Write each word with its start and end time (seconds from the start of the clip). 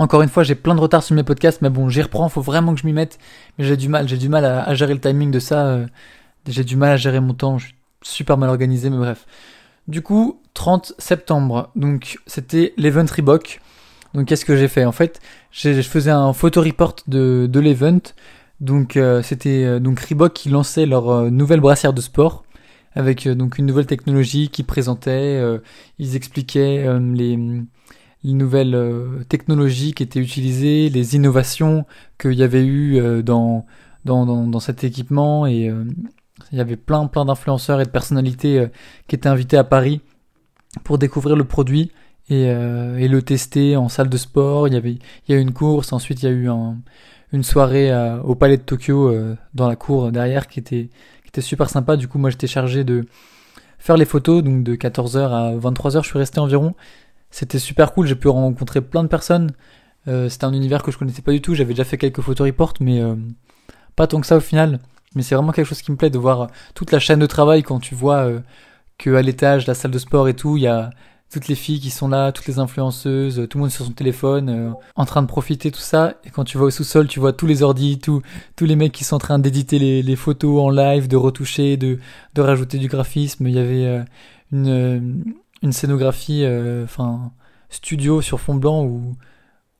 Encore 0.00 0.22
une 0.22 0.30
fois, 0.30 0.44
j'ai 0.44 0.54
plein 0.54 0.74
de 0.74 0.80
retard 0.80 1.02
sur 1.02 1.14
mes 1.14 1.22
podcasts, 1.24 1.60
mais 1.60 1.68
bon, 1.68 1.90
j'y 1.90 2.00
reprends, 2.00 2.26
faut 2.30 2.40
vraiment 2.40 2.72
que 2.72 2.80
je 2.80 2.86
m'y 2.86 2.94
mette. 2.94 3.18
Mais 3.58 3.66
j'ai 3.66 3.76
du 3.76 3.90
mal, 3.90 4.08
j'ai 4.08 4.16
du 4.16 4.30
mal 4.30 4.46
à, 4.46 4.72
gérer 4.72 4.94
le 4.94 5.00
timing 5.00 5.30
de 5.30 5.38
ça. 5.38 5.66
Euh, 5.66 5.86
j'ai 6.48 6.64
du 6.64 6.74
mal 6.74 6.92
à 6.92 6.96
gérer 6.96 7.20
mon 7.20 7.34
temps, 7.34 7.58
je 7.58 7.66
suis 7.66 7.74
super 8.00 8.38
mal 8.38 8.48
organisé, 8.48 8.88
mais 8.88 8.96
bref. 8.96 9.26
Du 9.88 10.00
coup, 10.00 10.40
30 10.54 10.94
septembre, 10.96 11.70
donc 11.76 12.18
c'était 12.26 12.72
l'event 12.78 13.04
Reebok. 13.14 13.60
Donc 14.14 14.26
qu'est-ce 14.26 14.46
que 14.46 14.56
j'ai 14.56 14.68
fait? 14.68 14.86
En 14.86 14.92
fait, 14.92 15.20
je 15.52 15.82
faisais 15.82 16.10
un 16.10 16.32
photo 16.32 16.62
report 16.62 16.96
de, 17.06 17.46
de 17.46 17.60
l'event. 17.60 18.00
Donc 18.60 18.96
euh, 18.96 19.20
c'était 19.20 19.64
euh, 19.66 19.80
donc 19.80 20.00
Reebok 20.00 20.32
qui 20.32 20.48
lançait 20.48 20.86
leur 20.86 21.30
nouvelle 21.30 21.60
brassière 21.60 21.92
de 21.92 22.00
sport 22.00 22.44
avec 22.94 23.28
donc 23.28 23.58
une 23.58 23.66
nouvelle 23.66 23.86
technologie 23.86 24.48
qui 24.48 24.62
présentait, 24.62 25.40
ils 25.98 26.16
expliquaient 26.16 26.88
les 26.98 27.36
les 28.22 28.32
nouvelles 28.34 28.74
euh, 28.74 29.24
technologies 29.28 29.92
qui 29.92 30.02
étaient 30.02 30.20
utilisées, 30.20 30.90
les 30.90 31.16
innovations 31.16 31.86
qu'il 32.18 32.34
y 32.34 32.42
avait 32.42 32.64
eu 32.64 32.98
euh, 32.98 33.22
dans, 33.22 33.66
dans, 34.04 34.46
dans, 34.46 34.60
cet 34.60 34.84
équipement 34.84 35.46
et 35.46 35.68
euh, 35.68 35.84
il 36.52 36.58
y 36.58 36.60
avait 36.60 36.76
plein 36.76 37.06
plein 37.06 37.24
d'influenceurs 37.24 37.80
et 37.80 37.84
de 37.84 37.90
personnalités 37.90 38.66
qui 39.08 39.14
étaient 39.14 39.28
invités 39.28 39.56
à 39.56 39.64
Paris 39.64 40.00
pour 40.84 40.98
découvrir 40.98 41.36
le 41.36 41.44
produit 41.44 41.92
et, 42.30 42.44
et, 42.44 43.08
le 43.08 43.20
tester 43.20 43.76
en 43.76 43.90
salle 43.90 44.08
de 44.08 44.16
sport. 44.16 44.66
Il 44.66 44.72
y 44.72 44.76
avait 44.76 44.92
il 44.92 45.00
y 45.28 45.32
a 45.34 45.36
eu 45.36 45.40
une 45.40 45.52
course, 45.52 45.92
ensuite 45.92 46.22
il 46.22 46.26
y 46.26 46.28
a 46.28 46.32
eu 46.32 46.48
un, 46.48 46.78
une 47.32 47.44
soirée 47.44 47.92
au 48.24 48.34
Palais 48.34 48.56
de 48.56 48.62
Tokyo 48.62 49.14
dans 49.52 49.68
la 49.68 49.76
cour 49.76 50.10
derrière 50.12 50.48
qui 50.48 50.60
était 50.60 50.88
qui 51.22 51.28
était 51.28 51.42
super 51.42 51.68
sympa. 51.68 51.98
Du 51.98 52.08
coup 52.08 52.16
moi 52.16 52.30
j'étais 52.30 52.46
chargé 52.46 52.84
de 52.84 53.04
faire 53.78 53.98
les 53.98 54.06
photos 54.06 54.42
donc 54.42 54.64
de 54.64 54.76
14h 54.76 55.18
à 55.18 55.56
23h 55.56 56.02
je 56.02 56.08
suis 56.08 56.18
resté 56.18 56.40
environ 56.40 56.74
c'était 57.30 57.58
super 57.58 57.92
cool, 57.92 58.06
j'ai 58.06 58.16
pu 58.16 58.28
rencontrer 58.28 58.80
plein 58.80 59.02
de 59.02 59.08
personnes. 59.08 59.52
Euh, 60.08 60.28
c'était 60.28 60.44
un 60.44 60.52
univers 60.52 60.82
que 60.82 60.90
je 60.90 60.98
connaissais 60.98 61.22
pas 61.22 61.32
du 61.32 61.40
tout, 61.40 61.54
j'avais 61.54 61.74
déjà 61.74 61.84
fait 61.84 61.98
quelques 61.98 62.20
photos 62.20 62.46
reports, 62.46 62.74
mais 62.80 63.00
euh, 63.00 63.14
pas 63.96 64.06
tant 64.06 64.20
que 64.20 64.26
ça 64.26 64.36
au 64.36 64.40
final. 64.40 64.80
Mais 65.14 65.22
c'est 65.22 65.34
vraiment 65.34 65.52
quelque 65.52 65.66
chose 65.66 65.82
qui 65.82 65.90
me 65.90 65.96
plaît 65.96 66.10
de 66.10 66.18
voir 66.18 66.48
toute 66.74 66.92
la 66.92 66.98
chaîne 66.98 67.18
de 67.18 67.26
travail 67.26 67.62
quand 67.62 67.80
tu 67.80 67.94
vois 67.94 68.18
euh, 68.18 68.40
que 68.98 69.14
à 69.14 69.22
l'étage, 69.22 69.66
la 69.66 69.74
salle 69.74 69.90
de 69.90 69.98
sport 69.98 70.28
et 70.28 70.34
tout, 70.34 70.56
il 70.56 70.62
y 70.62 70.66
a 70.66 70.90
toutes 71.32 71.46
les 71.46 71.54
filles 71.54 71.78
qui 71.80 71.90
sont 71.90 72.08
là, 72.08 72.32
toutes 72.32 72.46
les 72.46 72.58
influenceuses, 72.58 73.46
tout 73.48 73.58
le 73.58 73.62
monde 73.62 73.70
sur 73.70 73.84
son 73.84 73.92
téléphone, 73.92 74.74
en 74.96 75.04
train 75.04 75.22
de 75.22 75.28
profiter 75.28 75.70
tout 75.70 75.80
ça. 75.80 76.14
Et 76.24 76.30
quand 76.30 76.42
tu 76.42 76.58
vas 76.58 76.64
au 76.64 76.70
sous-sol, 76.70 77.06
tu 77.06 77.20
vois 77.20 77.32
tous 77.32 77.46
les 77.46 77.62
ordis, 77.62 78.00
tous 78.00 78.20
tous 78.56 78.64
les 78.64 78.74
mecs 78.74 78.90
qui 78.90 79.04
sont 79.04 79.14
en 79.14 79.20
train 79.20 79.38
d'éditer 79.38 79.78
les, 79.78 80.02
les, 80.02 80.16
photos 80.16 80.60
en 80.60 80.70
live, 80.70 81.06
de 81.06 81.16
retoucher, 81.16 81.76
de, 81.76 82.00
de 82.34 82.42
rajouter 82.42 82.78
du 82.78 82.88
graphisme. 82.88 83.46
Il 83.46 83.54
y 83.54 83.60
avait 83.60 84.04
une 84.50 85.22
une 85.62 85.72
scénographie, 85.72 86.44
euh, 86.44 86.84
enfin 86.84 87.32
studio 87.68 88.20
sur 88.20 88.40
fond 88.40 88.54
blanc 88.54 88.84
où 88.84 89.16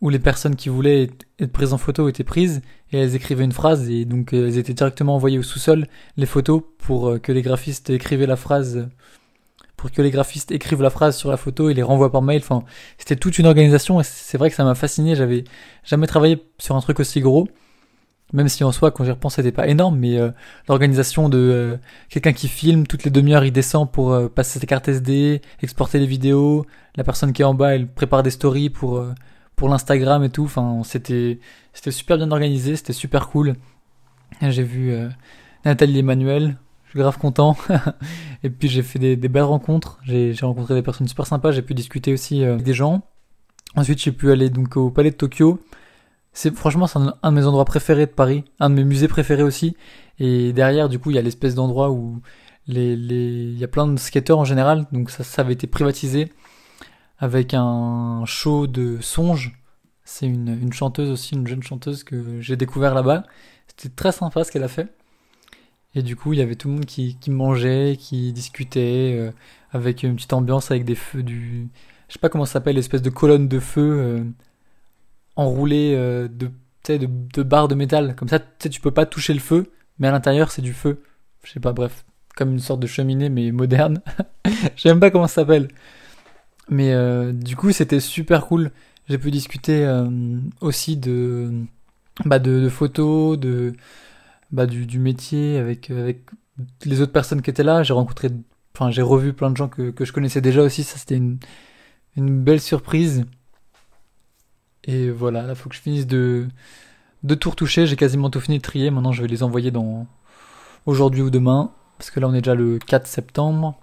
où 0.00 0.08
les 0.08 0.18
personnes 0.18 0.56
qui 0.56 0.68
voulaient 0.70 1.10
être 1.38 1.52
prises 1.52 1.72
en 1.74 1.78
photo 1.78 2.08
étaient 2.08 2.24
prises 2.24 2.62
et 2.92 2.98
elles 2.98 3.14
écrivaient 3.14 3.44
une 3.44 3.52
phrase 3.52 3.90
et 3.90 4.04
donc 4.04 4.32
euh, 4.32 4.46
elles 4.46 4.58
étaient 4.58 4.72
directement 4.72 5.14
envoyées 5.14 5.38
au 5.38 5.42
sous-sol 5.42 5.86
les 6.16 6.26
photos 6.26 6.62
pour 6.78 7.10
euh, 7.10 7.18
que 7.18 7.32
les 7.32 7.42
graphistes 7.42 7.90
écrivaient 7.90 8.26
la 8.26 8.36
phrase 8.36 8.88
pour 9.76 9.90
que 9.90 10.02
les 10.02 10.10
graphistes 10.10 10.52
écrivent 10.52 10.82
la 10.82 10.90
phrase 10.90 11.16
sur 11.16 11.30
la 11.30 11.36
photo 11.38 11.70
et 11.70 11.74
les 11.74 11.82
renvoient 11.82 12.12
par 12.12 12.20
mail. 12.20 12.42
Enfin, 12.42 12.64
c'était 12.98 13.16
toute 13.16 13.38
une 13.38 13.46
organisation 13.46 13.98
et 13.98 14.04
c'est 14.04 14.36
vrai 14.36 14.50
que 14.50 14.56
ça 14.56 14.62
m'a 14.62 14.74
fasciné. 14.74 15.16
J'avais 15.16 15.44
jamais 15.84 16.06
travaillé 16.06 16.44
sur 16.58 16.76
un 16.76 16.80
truc 16.82 17.00
aussi 17.00 17.20
gros 17.20 17.48
même 18.32 18.48
si 18.48 18.64
en 18.64 18.72
soi, 18.72 18.90
quand 18.90 19.04
j'y 19.04 19.10
repense, 19.10 19.34
c'était 19.34 19.52
pas 19.52 19.68
énorme, 19.68 19.98
mais 19.98 20.18
euh, 20.18 20.30
l'organisation 20.68 21.28
de 21.28 21.38
euh, 21.38 21.76
quelqu'un 22.08 22.32
qui 22.32 22.48
filme 22.48 22.86
toutes 22.86 23.04
les 23.04 23.10
demi-heures, 23.10 23.44
il 23.44 23.52
descend 23.52 23.90
pour 23.90 24.12
euh, 24.12 24.28
passer 24.28 24.60
ses 24.60 24.66
cartes 24.66 24.88
SD, 24.88 25.42
exporter 25.62 25.98
les 25.98 26.06
vidéos, 26.06 26.66
la 26.96 27.04
personne 27.04 27.32
qui 27.32 27.42
est 27.42 27.44
en 27.44 27.54
bas, 27.54 27.74
elle 27.74 27.88
prépare 27.88 28.22
des 28.22 28.30
stories 28.30 28.70
pour 28.70 29.04
pour 29.56 29.68
l'Instagram 29.68 30.24
et 30.24 30.30
tout. 30.30 30.44
Enfin, 30.44 30.82
c'était 30.84 31.40
c'était 31.72 31.90
super 31.90 32.16
bien 32.16 32.30
organisé, 32.30 32.76
c'était 32.76 32.92
super 32.92 33.28
cool. 33.28 33.56
J'ai 34.42 34.62
vu 34.62 34.94
Nathalie 35.64 35.98
Emmanuel, 35.98 36.56
je 36.84 36.90
suis 36.90 36.98
grave 36.98 37.18
content. 37.18 37.56
et 38.42 38.50
puis 38.50 38.68
j'ai 38.68 38.82
fait 38.82 38.98
des, 38.98 39.16
des, 39.16 39.28
belles 39.28 39.42
rencontres. 39.42 39.98
J'ai 40.04 40.34
rencontré 40.42 40.74
des 40.74 40.82
personnes 40.82 41.08
super 41.08 41.26
sympas. 41.26 41.52
J'ai 41.52 41.62
pu 41.62 41.74
discuter 41.74 42.12
aussi 42.12 42.42
avec 42.42 42.62
des 42.62 42.74
gens. 42.74 43.02
Ensuite, 43.76 44.00
j'ai 44.00 44.12
pu 44.12 44.32
aller 44.32 44.50
donc 44.50 44.76
au 44.76 44.90
Palais 44.90 45.10
de 45.10 45.16
Tokyo 45.16 45.60
c'est 46.32 46.54
franchement 46.54 46.86
c'est 46.86 46.98
un, 46.98 47.32
de 47.32 47.36
mes 47.36 47.46
endroits 47.46 47.64
préférés 47.64 48.06
de 48.06 48.12
Paris, 48.12 48.44
un 48.60 48.70
de 48.70 48.74
mes 48.76 48.84
musées 48.84 49.08
préférés 49.08 49.42
aussi. 49.42 49.76
Et 50.18 50.52
derrière, 50.52 50.88
du 50.88 50.98
coup, 50.98 51.10
il 51.10 51.16
y 51.16 51.18
a 51.18 51.22
l'espèce 51.22 51.54
d'endroit 51.54 51.90
où 51.90 52.20
les, 52.66 52.94
les, 52.96 53.52
il 53.52 53.58
y 53.58 53.64
a 53.64 53.68
plein 53.68 53.86
de 53.86 53.98
skateurs 53.98 54.38
en 54.38 54.44
général, 54.44 54.86
donc 54.92 55.10
ça, 55.10 55.24
ça 55.24 55.42
avait 55.42 55.54
été 55.54 55.66
privatisé 55.66 56.30
avec 57.18 57.54
un 57.54 58.22
show 58.26 58.66
de 58.66 58.98
songe. 59.00 59.56
C'est 60.04 60.26
une, 60.26 60.48
une 60.48 60.72
chanteuse 60.72 61.10
aussi, 61.10 61.34
une 61.34 61.46
jeune 61.46 61.62
chanteuse 61.62 62.04
que 62.04 62.40
j'ai 62.40 62.56
découvert 62.56 62.94
là-bas. 62.94 63.24
C'était 63.66 63.94
très 63.94 64.12
sympa 64.12 64.44
ce 64.44 64.50
qu'elle 64.50 64.64
a 64.64 64.68
fait. 64.68 64.88
Et 65.94 66.02
du 66.02 66.16
coup, 66.16 66.32
il 66.32 66.38
y 66.38 66.42
avait 66.42 66.54
tout 66.54 66.68
le 66.68 66.74
monde 66.74 66.84
qui, 66.86 67.16
qui 67.16 67.30
mangeait, 67.30 67.96
qui 67.98 68.32
discutait, 68.32 69.16
euh, 69.18 69.32
avec 69.72 70.02
une 70.02 70.16
petite 70.16 70.32
ambiance, 70.32 70.70
avec 70.70 70.84
des 70.84 70.94
feux 70.94 71.22
du... 71.22 71.68
Je 72.08 72.14
sais 72.14 72.18
pas 72.18 72.28
comment 72.28 72.44
ça 72.44 72.54
s'appelle, 72.54 72.76
l'espèce 72.76 73.02
de 73.02 73.10
colonne 73.10 73.48
de 73.48 73.60
feu 73.60 73.80
euh, 73.82 74.24
enroulé 75.36 75.94
euh, 75.94 76.28
de, 76.28 76.50
de, 76.88 77.08
de 77.34 77.42
barres 77.42 77.68
de 77.68 77.74
métal. 77.74 78.14
Comme 78.16 78.28
ça, 78.28 78.38
tu 78.38 78.80
peux 78.80 78.90
pas 78.90 79.06
toucher 79.06 79.34
le 79.34 79.40
feu, 79.40 79.70
mais 79.98 80.08
à 80.08 80.12
l'intérieur, 80.12 80.50
c'est 80.50 80.62
du 80.62 80.72
feu. 80.72 81.02
Je 81.44 81.52
sais 81.52 81.60
pas, 81.60 81.72
bref. 81.72 82.04
Comme 82.36 82.52
une 82.52 82.60
sorte 82.60 82.80
de 82.80 82.86
cheminée, 82.86 83.28
mais 83.28 83.50
moderne. 83.52 84.00
Même 84.84 85.00
pas 85.00 85.10
comment 85.10 85.26
ça 85.26 85.36
s'appelle. 85.36 85.68
Mais 86.68 86.92
euh, 86.92 87.32
du 87.32 87.56
coup, 87.56 87.72
c'était 87.72 88.00
super 88.00 88.46
cool. 88.46 88.70
J'ai 89.08 89.18
pu 89.18 89.30
discuter 89.30 89.84
euh, 89.84 90.08
aussi 90.60 90.96
de, 90.96 91.50
bah, 92.24 92.38
de, 92.38 92.68
photos, 92.68 93.38
de, 93.38 93.74
bah, 94.52 94.66
du, 94.66 94.86
du 94.86 95.00
métier 95.00 95.58
avec, 95.58 95.90
avec 95.90 96.20
les 96.84 97.00
autres 97.00 97.12
personnes 97.12 97.42
qui 97.42 97.50
étaient 97.50 97.64
là. 97.64 97.82
J'ai 97.82 97.92
rencontré, 97.92 98.28
enfin, 98.74 98.90
j'ai 98.90 99.02
revu 99.02 99.32
plein 99.32 99.50
de 99.50 99.56
gens 99.56 99.68
que, 99.68 99.90
que 99.90 100.04
je 100.04 100.12
connaissais 100.12 100.40
déjà 100.40 100.62
aussi. 100.62 100.84
Ça, 100.84 100.96
c'était 100.96 101.16
une, 101.16 101.38
une 102.16 102.42
belle 102.42 102.60
surprise. 102.60 103.24
Et 104.90 105.08
voilà, 105.08 105.42
là, 105.42 105.54
faut 105.54 105.68
que 105.68 105.76
je 105.76 105.80
finisse 105.80 106.06
de, 106.06 106.48
de 107.22 107.34
tout 107.36 107.50
retoucher. 107.50 107.86
J'ai 107.86 107.94
quasiment 107.94 108.28
tout 108.28 108.40
fini 108.40 108.58
de 108.58 108.62
trier. 108.62 108.90
Maintenant, 108.90 109.12
je 109.12 109.22
vais 109.22 109.28
les 109.28 109.44
envoyer 109.44 109.70
dans 109.70 110.08
aujourd'hui 110.84 111.22
ou 111.22 111.30
demain. 111.30 111.72
Parce 111.96 112.10
que 112.10 112.18
là, 112.18 112.26
on 112.26 112.34
est 112.34 112.40
déjà 112.40 112.56
le 112.56 112.78
4 112.80 113.06
septembre. 113.06 113.78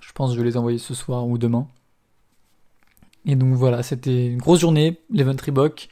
Je 0.00 0.10
pense 0.12 0.30
que 0.30 0.36
je 0.36 0.40
vais 0.40 0.48
les 0.48 0.56
envoyer 0.56 0.78
ce 0.78 0.94
soir 0.94 1.28
ou 1.28 1.38
demain. 1.38 1.68
Et 3.24 3.36
donc 3.36 3.54
voilà, 3.54 3.84
c'était 3.84 4.26
une 4.26 4.38
grosse 4.38 4.60
journée, 4.60 5.00
l'event 5.10 5.36
Reebok. 5.40 5.88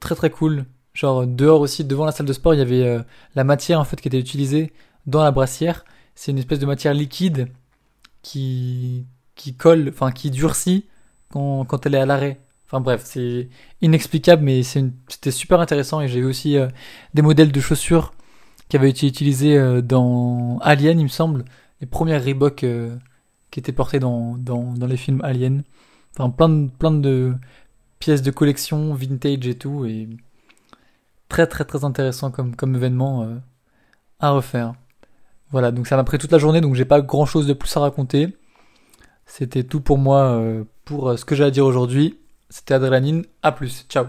Très 0.00 0.14
très 0.14 0.30
cool. 0.30 0.64
Genre 0.94 1.26
dehors 1.26 1.60
aussi, 1.60 1.84
devant 1.84 2.06
la 2.06 2.12
salle 2.12 2.26
de 2.26 2.32
sport, 2.32 2.54
il 2.54 2.58
y 2.58 2.62
avait 2.62 2.86
euh, 2.86 3.02
la 3.34 3.44
matière 3.44 3.80
en 3.80 3.84
fait 3.84 4.00
qui 4.00 4.08
était 4.08 4.18
utilisée 4.18 4.72
dans 5.06 5.22
la 5.22 5.30
brassière. 5.30 5.84
C'est 6.14 6.32
une 6.32 6.38
espèce 6.38 6.58
de 6.58 6.64
matière 6.64 6.94
liquide 6.94 7.48
qui, 8.22 9.04
qui 9.34 9.54
colle, 9.54 9.90
enfin 9.90 10.10
qui 10.10 10.30
durcit 10.30 10.86
quand, 11.30 11.66
quand 11.66 11.84
elle 11.84 11.96
est 11.96 12.00
à 12.00 12.06
l'arrêt. 12.06 12.40
Enfin 12.68 12.82
bref, 12.82 13.02
c'est 13.04 13.48
inexplicable, 13.80 14.42
mais 14.44 14.62
c'était 14.62 15.30
super 15.30 15.60
intéressant. 15.60 16.02
Et 16.02 16.08
j'ai 16.08 16.22
aussi 16.22 16.58
euh, 16.58 16.68
des 17.14 17.22
modèles 17.22 17.50
de 17.50 17.60
chaussures 17.60 18.12
qui 18.68 18.76
avaient 18.76 18.90
été 18.90 19.06
utilisés 19.06 19.56
euh, 19.56 19.80
dans 19.80 20.58
Alien, 20.60 21.00
il 21.00 21.04
me 21.04 21.08
semble, 21.08 21.46
les 21.80 21.86
premières 21.86 22.22
Reebok 22.22 22.64
euh, 22.64 22.94
qui 23.50 23.60
étaient 23.60 23.72
portées 23.72 24.00
dans, 24.00 24.36
dans, 24.36 24.74
dans, 24.74 24.86
les 24.86 24.98
films 24.98 25.22
Alien. 25.24 25.64
Enfin 26.18 26.28
plein 26.28 26.48
de, 26.50 26.68
plein 26.78 26.90
de 26.90 27.34
pièces 28.00 28.20
de 28.22 28.30
collection, 28.30 28.92
vintage 28.92 29.46
et 29.46 29.54
tout, 29.56 29.86
et 29.86 30.08
très 31.30 31.46
très 31.46 31.64
très 31.64 31.84
intéressant 31.84 32.30
comme, 32.30 32.54
comme 32.54 32.74
événement 32.76 33.38
à 34.20 34.30
refaire. 34.30 34.74
Voilà, 35.50 35.70
donc 35.70 35.86
ça 35.86 35.96
m'a 35.96 36.04
pris 36.04 36.18
toute 36.18 36.32
la 36.32 36.38
journée, 36.38 36.60
donc 36.60 36.74
j'ai 36.74 36.84
pas 36.84 37.00
grand 37.00 37.26
chose 37.26 37.46
de 37.46 37.54
plus 37.54 37.74
à 37.76 37.80
raconter. 37.80 38.36
C'était 39.26 39.64
tout 39.64 39.80
pour 39.80 39.98
moi, 39.98 40.42
pour 40.84 41.18
ce 41.18 41.24
que 41.24 41.34
j'ai 41.34 41.44
à 41.44 41.50
dire 41.50 41.64
aujourd'hui. 41.64 42.18
C'était 42.50 42.74
Adrénaline. 42.74 43.24
À 43.42 43.52
plus. 43.52 43.86
Ciao. 43.88 44.06